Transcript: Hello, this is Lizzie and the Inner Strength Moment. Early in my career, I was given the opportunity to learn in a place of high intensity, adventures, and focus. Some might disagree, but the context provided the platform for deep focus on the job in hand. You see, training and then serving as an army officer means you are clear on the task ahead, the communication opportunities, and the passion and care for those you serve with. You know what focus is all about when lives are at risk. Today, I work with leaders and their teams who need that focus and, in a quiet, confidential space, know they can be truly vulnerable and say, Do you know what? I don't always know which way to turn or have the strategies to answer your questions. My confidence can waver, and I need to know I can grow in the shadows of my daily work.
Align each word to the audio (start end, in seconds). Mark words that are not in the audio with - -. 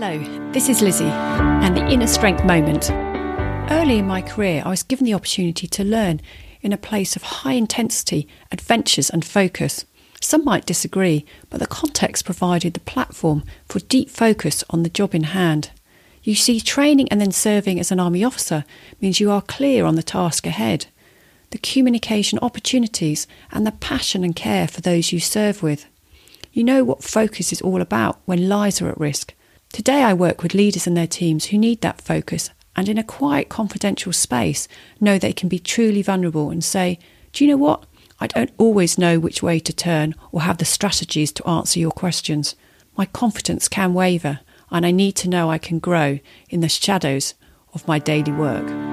Hello, 0.00 0.52
this 0.52 0.68
is 0.68 0.80
Lizzie 0.80 1.06
and 1.06 1.76
the 1.76 1.84
Inner 1.88 2.06
Strength 2.06 2.44
Moment. 2.44 2.88
Early 3.68 3.98
in 3.98 4.06
my 4.06 4.22
career, 4.22 4.62
I 4.64 4.68
was 4.68 4.84
given 4.84 5.04
the 5.04 5.14
opportunity 5.14 5.66
to 5.66 5.82
learn 5.82 6.20
in 6.62 6.72
a 6.72 6.78
place 6.78 7.16
of 7.16 7.22
high 7.24 7.54
intensity, 7.54 8.28
adventures, 8.52 9.10
and 9.10 9.24
focus. 9.24 9.86
Some 10.20 10.44
might 10.44 10.66
disagree, 10.66 11.26
but 11.50 11.58
the 11.58 11.66
context 11.66 12.24
provided 12.24 12.74
the 12.74 12.80
platform 12.80 13.42
for 13.68 13.80
deep 13.80 14.08
focus 14.08 14.62
on 14.70 14.84
the 14.84 14.88
job 14.88 15.16
in 15.16 15.24
hand. 15.24 15.72
You 16.22 16.36
see, 16.36 16.60
training 16.60 17.08
and 17.10 17.20
then 17.20 17.32
serving 17.32 17.80
as 17.80 17.90
an 17.90 17.98
army 17.98 18.22
officer 18.22 18.64
means 19.00 19.18
you 19.18 19.32
are 19.32 19.42
clear 19.42 19.84
on 19.84 19.96
the 19.96 20.04
task 20.04 20.46
ahead, 20.46 20.86
the 21.50 21.58
communication 21.58 22.38
opportunities, 22.38 23.26
and 23.50 23.66
the 23.66 23.72
passion 23.72 24.22
and 24.22 24.36
care 24.36 24.68
for 24.68 24.80
those 24.80 25.10
you 25.10 25.18
serve 25.18 25.60
with. 25.60 25.86
You 26.52 26.62
know 26.62 26.84
what 26.84 27.02
focus 27.02 27.50
is 27.50 27.60
all 27.60 27.80
about 27.80 28.20
when 28.26 28.48
lives 28.48 28.80
are 28.80 28.90
at 28.90 29.00
risk. 29.00 29.34
Today, 29.72 30.02
I 30.02 30.14
work 30.14 30.42
with 30.42 30.54
leaders 30.54 30.86
and 30.86 30.96
their 30.96 31.06
teams 31.06 31.46
who 31.46 31.58
need 31.58 31.82
that 31.82 32.00
focus 32.00 32.50
and, 32.74 32.88
in 32.88 32.98
a 32.98 33.04
quiet, 33.04 33.48
confidential 33.48 34.12
space, 34.12 34.68
know 35.00 35.18
they 35.18 35.32
can 35.32 35.48
be 35.48 35.58
truly 35.58 36.02
vulnerable 36.02 36.50
and 36.50 36.64
say, 36.64 36.98
Do 37.32 37.44
you 37.44 37.50
know 37.50 37.56
what? 37.56 37.84
I 38.20 38.26
don't 38.26 38.50
always 38.58 38.98
know 38.98 39.18
which 39.18 39.42
way 39.42 39.60
to 39.60 39.72
turn 39.72 40.14
or 40.32 40.42
have 40.42 40.58
the 40.58 40.64
strategies 40.64 41.30
to 41.32 41.48
answer 41.48 41.78
your 41.78 41.92
questions. 41.92 42.56
My 42.96 43.06
confidence 43.06 43.68
can 43.68 43.94
waver, 43.94 44.40
and 44.70 44.84
I 44.84 44.90
need 44.90 45.12
to 45.16 45.28
know 45.28 45.50
I 45.50 45.58
can 45.58 45.78
grow 45.78 46.18
in 46.48 46.60
the 46.60 46.68
shadows 46.68 47.34
of 47.74 47.86
my 47.86 47.98
daily 47.98 48.32
work. 48.32 48.87